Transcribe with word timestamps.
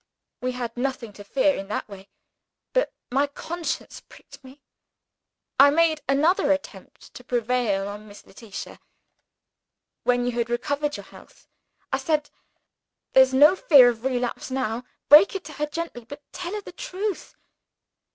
We 0.41 0.53
had 0.53 0.75
nothing 0.75 1.13
to 1.13 1.23
fear 1.23 1.55
in 1.55 1.67
that 1.67 1.87
way; 1.87 2.09
but 2.73 2.91
my 3.11 3.27
conscience 3.27 4.01
pricked 4.09 4.43
me. 4.43 4.63
I 5.59 5.69
made 5.69 6.01
another 6.09 6.51
attempt 6.51 7.13
to 7.13 7.23
prevail 7.23 7.87
on 7.87 8.07
Miss 8.07 8.25
Letitia, 8.25 8.79
when 10.03 10.25
you 10.25 10.31
had 10.31 10.49
recovered 10.49 10.97
your 10.97 11.03
health. 11.05 11.47
I 11.93 11.99
said, 11.99 12.31
'There's 13.13 13.35
no 13.35 13.55
fear 13.55 13.89
of 13.89 14.03
a 14.03 14.09
relapse 14.09 14.49
now; 14.49 14.85
break 15.07 15.35
it 15.35 15.43
to 15.43 15.53
her 15.53 15.67
gently, 15.67 16.03
but 16.03 16.23
tell 16.33 16.55
her 16.55 16.61
the 16.61 16.71
truth. 16.71 17.35